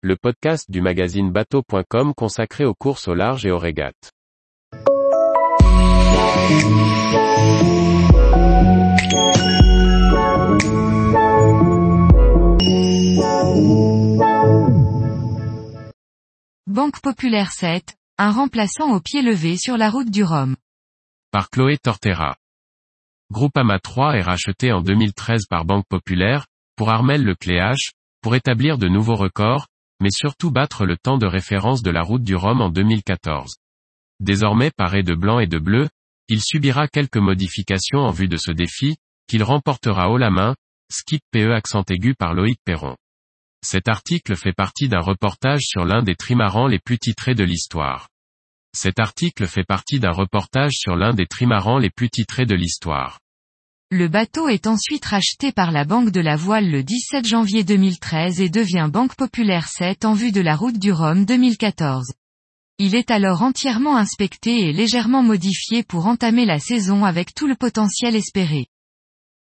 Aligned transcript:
le 0.00 0.14
podcast 0.14 0.70
du 0.70 0.80
magazine 0.80 1.32
bateau.com 1.32 2.14
consacré 2.14 2.64
aux 2.64 2.74
courses 2.74 3.08
au 3.08 3.14
large 3.14 3.44
et 3.44 3.50
aux 3.50 3.58
régates. 3.58 4.12
Banque 16.68 17.00
Populaire 17.02 17.50
7, 17.50 17.96
un 18.18 18.30
remplaçant 18.30 18.92
au 18.92 19.00
pied 19.00 19.22
levé 19.22 19.56
sur 19.56 19.76
la 19.76 19.90
route 19.90 20.10
du 20.10 20.22
Rhum. 20.22 20.54
Par 21.32 21.50
Chloé 21.50 21.76
Tortera. 21.76 22.36
Groupama 23.32 23.80
3 23.80 24.14
est 24.14 24.22
racheté 24.22 24.72
en 24.72 24.80
2013 24.80 25.46
par 25.50 25.64
Banque 25.64 25.86
Populaire, 25.88 26.46
pour 26.76 26.90
Armel 26.90 27.24
Lecléache, 27.24 27.90
pour 28.22 28.36
établir 28.36 28.78
de 28.78 28.86
nouveaux 28.86 29.16
records, 29.16 29.66
mais 30.00 30.10
surtout 30.10 30.50
battre 30.50 30.86
le 30.86 30.96
temps 30.96 31.18
de 31.18 31.26
référence 31.26 31.82
de 31.82 31.90
la 31.90 32.02
route 32.02 32.22
du 32.22 32.34
Rhum 32.34 32.60
en 32.60 32.70
2014. 32.70 33.56
Désormais 34.20 34.70
paré 34.70 35.02
de 35.02 35.14
blanc 35.14 35.38
et 35.38 35.46
de 35.46 35.58
bleu, 35.58 35.88
il 36.28 36.40
subira 36.42 36.88
quelques 36.88 37.16
modifications 37.16 38.00
en 38.00 38.10
vue 38.10 38.28
de 38.28 38.36
ce 38.36 38.52
défi, 38.52 38.96
qu'il 39.28 39.42
remportera 39.42 40.10
haut 40.10 40.18
la 40.18 40.30
main, 40.30 40.54
skip 40.90 41.22
PE 41.30 41.52
accent 41.52 41.84
aigu 41.88 42.14
par 42.14 42.34
Loïc 42.34 42.58
Perron. 42.64 42.96
Cet 43.62 43.88
article 43.88 44.36
fait 44.36 44.52
partie 44.52 44.88
d'un 44.88 45.00
reportage 45.00 45.62
sur 45.62 45.84
l'un 45.84 46.02
des 46.02 46.14
trimarans 46.14 46.66
les 46.66 46.78
plus 46.78 46.98
titrés 46.98 47.34
de 47.34 47.44
l'histoire. 47.44 48.08
Cet 48.74 49.00
article 49.00 49.46
fait 49.46 49.64
partie 49.64 49.98
d'un 49.98 50.12
reportage 50.12 50.74
sur 50.74 50.96
l'un 50.96 51.12
des 51.12 51.26
trimarans 51.26 51.78
les 51.78 51.90
plus 51.90 52.10
titrés 52.10 52.46
de 52.46 52.54
l'histoire. 52.54 53.18
Le 53.90 54.06
bateau 54.06 54.48
est 54.48 54.66
ensuite 54.66 55.06
racheté 55.06 55.50
par 55.50 55.72
la 55.72 55.86
Banque 55.86 56.10
de 56.10 56.20
la 56.20 56.36
Voile 56.36 56.70
le 56.70 56.82
17 56.82 57.26
janvier 57.26 57.64
2013 57.64 58.38
et 58.42 58.50
devient 58.50 58.90
Banque 58.92 59.16
Populaire 59.16 59.66
7 59.66 60.04
en 60.04 60.12
vue 60.12 60.30
de 60.30 60.42
la 60.42 60.56
route 60.56 60.78
du 60.78 60.92
Rhum 60.92 61.24
2014. 61.24 62.12
Il 62.76 62.94
est 62.94 63.10
alors 63.10 63.40
entièrement 63.40 63.96
inspecté 63.96 64.68
et 64.68 64.72
légèrement 64.74 65.22
modifié 65.22 65.84
pour 65.84 66.06
entamer 66.06 66.44
la 66.44 66.58
saison 66.58 67.06
avec 67.06 67.32
tout 67.32 67.46
le 67.46 67.54
potentiel 67.54 68.14
espéré. 68.14 68.66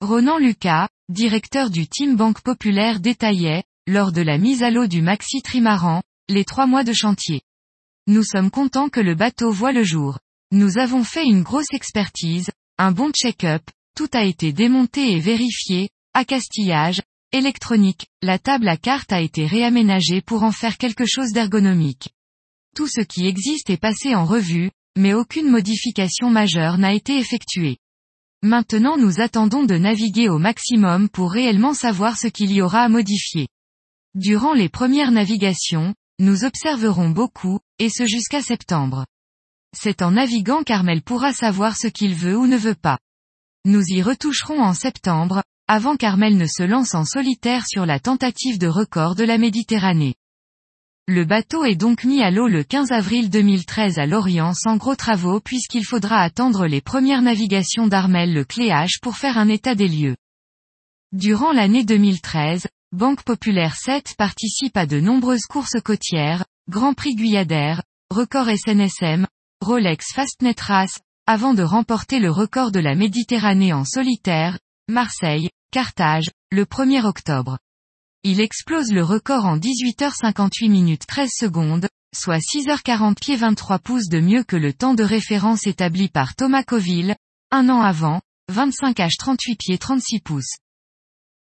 Ronan 0.00 0.38
Lucas, 0.38 0.88
directeur 1.08 1.68
du 1.68 1.88
Team 1.88 2.14
Banque 2.14 2.40
Populaire 2.42 3.00
détaillait, 3.00 3.64
lors 3.88 4.12
de 4.12 4.22
la 4.22 4.38
mise 4.38 4.62
à 4.62 4.70
l'eau 4.70 4.86
du 4.86 5.02
Maxi 5.02 5.42
Trimaran, 5.42 6.04
les 6.28 6.44
trois 6.44 6.68
mois 6.68 6.84
de 6.84 6.92
chantier. 6.92 7.42
Nous 8.06 8.22
sommes 8.22 8.52
contents 8.52 8.90
que 8.90 9.00
le 9.00 9.16
bateau 9.16 9.50
voit 9.50 9.72
le 9.72 9.82
jour. 9.82 10.20
Nous 10.52 10.78
avons 10.78 11.02
fait 11.02 11.24
une 11.24 11.42
grosse 11.42 11.72
expertise, 11.72 12.52
un 12.78 12.92
bon 12.92 13.10
check-up, 13.10 13.62
tout 14.00 14.08
a 14.14 14.24
été 14.24 14.54
démonté 14.54 15.12
et 15.12 15.20
vérifié, 15.20 15.90
accastillage, 16.14 17.02
électronique, 17.32 18.06
la 18.22 18.38
table 18.38 18.66
à 18.66 18.78
cartes 18.78 19.12
a 19.12 19.20
été 19.20 19.44
réaménagée 19.44 20.22
pour 20.22 20.42
en 20.42 20.52
faire 20.52 20.78
quelque 20.78 21.04
chose 21.04 21.32
d'ergonomique. 21.32 22.08
Tout 22.74 22.86
ce 22.86 23.02
qui 23.02 23.26
existe 23.26 23.68
est 23.68 23.76
passé 23.76 24.14
en 24.14 24.24
revue, 24.24 24.70
mais 24.96 25.12
aucune 25.12 25.50
modification 25.50 26.30
majeure 26.30 26.78
n'a 26.78 26.94
été 26.94 27.18
effectuée. 27.18 27.76
Maintenant 28.42 28.96
nous 28.96 29.20
attendons 29.20 29.64
de 29.64 29.76
naviguer 29.76 30.30
au 30.30 30.38
maximum 30.38 31.10
pour 31.10 31.30
réellement 31.30 31.74
savoir 31.74 32.16
ce 32.16 32.28
qu'il 32.28 32.52
y 32.52 32.62
aura 32.62 32.84
à 32.84 32.88
modifier. 32.88 33.48
Durant 34.14 34.54
les 34.54 34.70
premières 34.70 35.12
navigations, 35.12 35.94
nous 36.18 36.44
observerons 36.44 37.10
beaucoup, 37.10 37.60
et 37.78 37.90
ce 37.90 38.06
jusqu'à 38.06 38.40
septembre. 38.40 39.04
C'est 39.76 40.00
en 40.00 40.12
naviguant 40.12 40.62
qu'Armel 40.62 41.02
pourra 41.02 41.34
savoir 41.34 41.76
ce 41.76 41.86
qu'il 41.86 42.14
veut 42.14 42.38
ou 42.38 42.46
ne 42.46 42.56
veut 42.56 42.74
pas. 42.74 42.98
Nous 43.66 43.82
y 43.88 44.00
retoucherons 44.00 44.62
en 44.62 44.72
septembre, 44.72 45.42
avant 45.68 45.96
qu'Armel 45.96 46.38
ne 46.38 46.46
se 46.46 46.62
lance 46.62 46.94
en 46.94 47.04
solitaire 47.04 47.66
sur 47.66 47.84
la 47.84 48.00
tentative 48.00 48.58
de 48.58 48.66
record 48.66 49.14
de 49.14 49.24
la 49.24 49.36
Méditerranée. 49.36 50.14
Le 51.06 51.26
bateau 51.26 51.64
est 51.64 51.76
donc 51.76 52.04
mis 52.04 52.22
à 52.22 52.30
l'eau 52.30 52.48
le 52.48 52.64
15 52.64 52.90
avril 52.90 53.28
2013 53.28 53.98
à 53.98 54.06
Lorient 54.06 54.54
sans 54.54 54.78
gros 54.78 54.96
travaux 54.96 55.40
puisqu'il 55.40 55.84
faudra 55.84 56.22
attendre 56.22 56.66
les 56.66 56.80
premières 56.80 57.20
navigations 57.20 57.86
d'Armel 57.86 58.32
le 58.32 58.44
Cléache 58.44 58.98
pour 59.02 59.18
faire 59.18 59.36
un 59.36 59.48
état 59.48 59.74
des 59.74 59.88
lieux. 59.88 60.16
Durant 61.12 61.52
l'année 61.52 61.84
2013, 61.84 62.66
Banque 62.92 63.24
Populaire 63.24 63.76
7 63.76 64.14
participe 64.16 64.78
à 64.78 64.86
de 64.86 65.00
nombreuses 65.00 65.44
courses 65.46 65.80
côtières, 65.84 66.46
Grand 66.70 66.94
Prix 66.94 67.14
Guyadère, 67.14 67.82
record 68.08 68.48
SNSM, 68.48 69.26
Rolex 69.60 70.14
Fastnet 70.14 70.56
Race, 70.60 70.98
avant 71.32 71.54
de 71.54 71.62
remporter 71.62 72.18
le 72.18 72.28
record 72.28 72.72
de 72.72 72.80
la 72.80 72.96
Méditerranée 72.96 73.72
en 73.72 73.84
solitaire, 73.84 74.58
Marseille, 74.88 75.48
Carthage, 75.70 76.28
le 76.50 76.64
1er 76.64 77.04
octobre. 77.04 77.56
Il 78.24 78.40
explose 78.40 78.90
le 78.90 79.04
record 79.04 79.44
en 79.44 79.56
18h58 79.56 80.68
minutes 80.68 81.06
13 81.06 81.30
secondes, 81.32 81.86
soit 82.12 82.40
6h40 82.40 83.14
pieds 83.14 83.36
23 83.36 83.78
pouces 83.78 84.08
de 84.08 84.18
mieux 84.18 84.42
que 84.42 84.56
le 84.56 84.72
temps 84.72 84.94
de 84.94 85.04
référence 85.04 85.68
établi 85.68 86.08
par 86.08 86.34
Thomas 86.34 86.64
Coville, 86.64 87.14
un 87.52 87.68
an 87.68 87.80
avant, 87.80 88.20
25 88.48 88.98
h 88.98 89.10
38 89.16 89.56
pieds 89.56 89.78
36 89.78 90.20
pouces. 90.22 90.56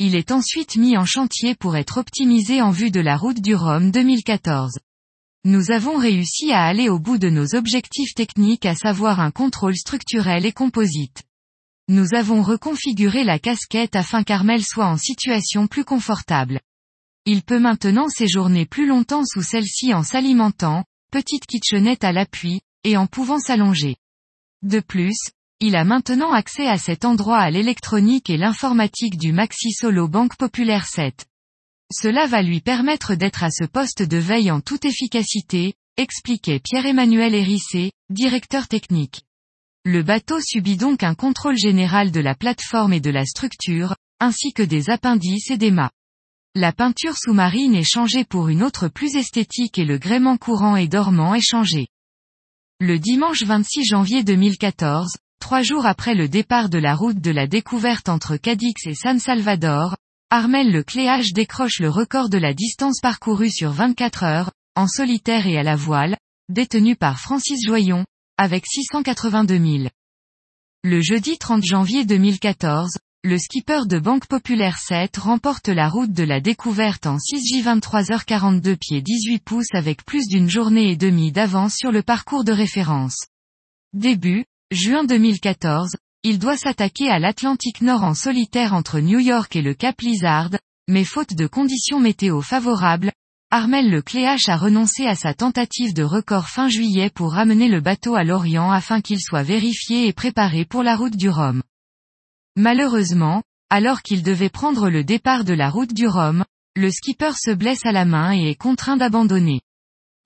Il 0.00 0.16
est 0.16 0.32
ensuite 0.32 0.74
mis 0.74 0.96
en 0.96 1.04
chantier 1.04 1.54
pour 1.54 1.76
être 1.76 1.98
optimisé 1.98 2.62
en 2.62 2.72
vue 2.72 2.90
de 2.90 2.98
la 2.98 3.16
route 3.16 3.40
du 3.40 3.54
Rhum 3.54 3.92
2014. 3.92 4.72
Nous 5.44 5.70
avons 5.70 5.96
réussi 5.96 6.52
à 6.52 6.64
aller 6.64 6.88
au 6.88 6.98
bout 6.98 7.16
de 7.16 7.30
nos 7.30 7.54
objectifs 7.54 8.14
techniques 8.14 8.66
à 8.66 8.74
savoir 8.74 9.20
un 9.20 9.30
contrôle 9.30 9.76
structurel 9.76 10.44
et 10.44 10.52
composite. 10.52 11.22
Nous 11.88 12.12
avons 12.12 12.42
reconfiguré 12.42 13.22
la 13.24 13.38
casquette 13.38 13.94
afin 13.94 14.24
qu'Armel 14.24 14.64
soit 14.64 14.88
en 14.88 14.96
situation 14.96 15.68
plus 15.68 15.84
confortable. 15.84 16.60
Il 17.24 17.42
peut 17.42 17.60
maintenant 17.60 18.08
séjourner 18.08 18.66
plus 18.66 18.86
longtemps 18.86 19.24
sous 19.24 19.42
celle-ci 19.42 19.94
en 19.94 20.02
s'alimentant, 20.02 20.84
petite 21.12 21.46
kitchenette 21.46 22.02
à 22.02 22.12
l'appui, 22.12 22.60
et 22.84 22.96
en 22.96 23.06
pouvant 23.06 23.38
s'allonger. 23.38 23.96
De 24.62 24.80
plus, 24.80 25.16
il 25.60 25.76
a 25.76 25.84
maintenant 25.84 26.32
accès 26.32 26.66
à 26.66 26.78
cet 26.78 27.04
endroit 27.04 27.38
à 27.38 27.50
l'électronique 27.50 28.28
et 28.28 28.36
l'informatique 28.36 29.16
du 29.16 29.32
Maxi 29.32 29.70
Solo 29.70 30.08
Banque 30.08 30.36
Populaire 30.36 30.86
7. 30.86 31.27
Cela 31.90 32.26
va 32.26 32.42
lui 32.42 32.60
permettre 32.60 33.14
d'être 33.14 33.42
à 33.42 33.50
ce 33.50 33.64
poste 33.64 34.02
de 34.02 34.18
veille 34.18 34.50
en 34.50 34.60
toute 34.60 34.84
efficacité, 34.84 35.74
expliquait 35.96 36.60
Pierre-Emmanuel 36.60 37.34
Hérissé, 37.34 37.92
directeur 38.10 38.68
technique. 38.68 39.22
Le 39.84 40.02
bateau 40.02 40.38
subit 40.40 40.76
donc 40.76 41.02
un 41.02 41.14
contrôle 41.14 41.56
général 41.56 42.10
de 42.10 42.20
la 42.20 42.34
plateforme 42.34 42.92
et 42.92 43.00
de 43.00 43.10
la 43.10 43.24
structure, 43.24 43.96
ainsi 44.20 44.52
que 44.52 44.62
des 44.62 44.90
appendices 44.90 45.50
et 45.50 45.56
des 45.56 45.70
mâts. 45.70 45.90
La 46.54 46.72
peinture 46.72 47.16
sous-marine 47.16 47.74
est 47.74 47.90
changée 47.90 48.24
pour 48.24 48.48
une 48.48 48.62
autre 48.62 48.88
plus 48.88 49.16
esthétique 49.16 49.78
et 49.78 49.84
le 49.84 49.96
gréement 49.96 50.36
courant 50.36 50.76
et 50.76 50.88
dormant 50.88 51.34
est 51.34 51.40
changé. 51.40 51.86
Le 52.80 52.98
dimanche 52.98 53.44
26 53.44 53.84
janvier 53.84 54.24
2014, 54.24 55.16
Trois 55.40 55.62
jours 55.62 55.86
après 55.86 56.14
le 56.14 56.28
départ 56.28 56.68
de 56.68 56.78
la 56.78 56.94
route 56.94 57.20
de 57.20 57.30
la 57.30 57.46
découverte 57.46 58.08
entre 58.08 58.36
Cadix 58.36 58.86
et 58.86 58.94
San 58.94 59.18
Salvador, 59.18 59.96
Armel 60.30 60.70
Le 60.70 60.82
Cléage 60.82 61.32
décroche 61.32 61.80
le 61.80 61.88
record 61.88 62.28
de 62.28 62.36
la 62.36 62.52
distance 62.52 63.00
parcourue 63.00 63.50
sur 63.50 63.70
24 63.70 64.24
heures, 64.24 64.52
en 64.76 64.86
solitaire 64.86 65.46
et 65.46 65.56
à 65.56 65.62
la 65.62 65.74
voile, 65.74 66.18
détenu 66.50 66.96
par 66.96 67.18
Francis 67.18 67.66
Joyon, 67.66 68.04
avec 68.36 68.66
682 68.66 69.58
000. 69.58 69.88
Le 70.84 71.00
jeudi 71.00 71.38
30 71.38 71.64
janvier 71.64 72.04
2014, 72.04 72.98
le 73.24 73.38
skipper 73.38 73.86
de 73.86 73.98
Banque 73.98 74.26
Populaire 74.26 74.76
7 74.76 75.16
remporte 75.16 75.68
la 75.68 75.88
route 75.88 76.12
de 76.12 76.24
la 76.24 76.42
découverte 76.42 77.06
en 77.06 77.16
6J23h42 77.16 78.76
pieds 78.76 79.00
18 79.00 79.38
pouces 79.38 79.74
avec 79.74 80.04
plus 80.04 80.26
d'une 80.28 80.50
journée 80.50 80.90
et 80.90 80.96
demie 80.96 81.32
d'avance 81.32 81.74
sur 81.74 81.90
le 81.90 82.02
parcours 82.02 82.44
de 82.44 82.52
référence. 82.52 83.16
Début, 83.94 84.44
Juin 84.72 85.04
2014, 85.04 85.96
il 86.24 86.38
doit 86.38 86.56
s'attaquer 86.56 87.08
à 87.10 87.18
l'Atlantique 87.18 87.80
Nord 87.80 88.02
en 88.02 88.14
solitaire 88.14 88.74
entre 88.74 89.00
New 89.00 89.20
York 89.20 89.54
et 89.54 89.62
le 89.62 89.74
Cap 89.74 90.00
Lizard, 90.00 90.50
mais 90.88 91.04
faute 91.04 91.34
de 91.34 91.46
conditions 91.46 92.00
météo 92.00 92.40
favorables, 92.40 93.12
Armel 93.50 93.88
Le 93.88 94.02
Cléache 94.02 94.48
a 94.48 94.56
renoncé 94.56 95.06
à 95.06 95.14
sa 95.14 95.32
tentative 95.32 95.94
de 95.94 96.02
record 96.02 96.48
fin 96.48 96.68
juillet 96.68 97.08
pour 97.08 97.32
ramener 97.32 97.68
le 97.68 97.80
bateau 97.80 98.14
à 98.14 98.24
l'Orient 98.24 98.70
afin 98.70 99.00
qu'il 99.00 99.20
soit 99.20 99.42
vérifié 99.42 100.06
et 100.06 100.12
préparé 100.12 100.64
pour 100.64 100.82
la 100.82 100.96
route 100.96 101.16
du 101.16 101.30
Rhum. 101.30 101.62
Malheureusement, 102.56 103.42
alors 103.70 104.02
qu'il 104.02 104.22
devait 104.22 104.50
prendre 104.50 104.90
le 104.90 105.04
départ 105.04 105.44
de 105.44 105.54
la 105.54 105.70
route 105.70 105.94
du 105.94 106.06
Rhum, 106.06 106.44
le 106.76 106.90
skipper 106.90 107.32
se 107.36 107.50
blesse 107.50 107.86
à 107.86 107.92
la 107.92 108.04
main 108.04 108.34
et 108.34 108.50
est 108.50 108.54
contraint 108.54 108.96
d'abandonner. 108.96 109.60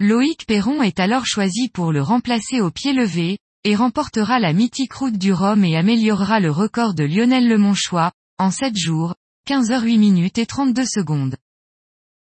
Loïc 0.01 0.47
Perron 0.47 0.83
est 0.83 0.99
alors 0.99 1.27
choisi 1.27 1.69
pour 1.69 1.93
le 1.93 2.03
remplacer 2.03 2.61
au 2.61 2.71
pied 2.71 2.93
levé, 2.93 3.39
et 3.65 3.77
remportera 3.77 4.39
la 4.39 4.53
mythique 4.53 4.95
route 4.95 5.17
du 5.17 5.33
Rhum 5.33 5.65
et 5.65 5.77
améliorera 5.77 6.41
le 6.41 6.51
record 6.51 6.95
de 6.95 7.05
Lionel 7.05 7.49
Lemonchois, 7.49 8.13
en 8.39 8.51
7 8.51 8.77
jours, 8.77 9.15
15 9.47 9.71
h 9.71 9.83
8 9.83 9.99
minutes 9.99 10.39
et 10.39 10.47
32 10.47 10.85
secondes. 10.85 11.37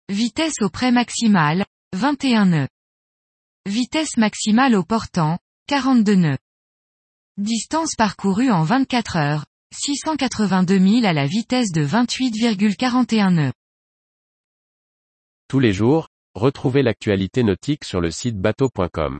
Vitesse 0.09 0.61
au 0.61 0.69
près 0.69 0.91
maximale, 0.91 1.65
21 1.93 2.45
nœuds. 2.45 2.67
Vitesse 3.65 4.17
maximale 4.17 4.75
au 4.75 4.83
portant, 4.83 5.39
42 5.67 6.15
nœuds. 6.15 6.37
Distance 7.37 7.95
parcourue 7.95 8.51
en 8.51 8.63
24 8.63 9.15
heures, 9.15 9.45
682 9.73 10.79
000 10.79 11.05
à 11.05 11.13
la 11.13 11.25
vitesse 11.25 11.71
de 11.71 11.85
28,41 11.85 13.33
nœuds. 13.33 13.53
Tous 15.47 15.59
les 15.59 15.73
jours, 15.73 16.09
retrouvez 16.35 16.83
l'actualité 16.83 17.43
nautique 17.43 17.83
sur 17.83 18.01
le 18.01 18.11
site 18.11 18.37
bateau.com. 18.37 19.19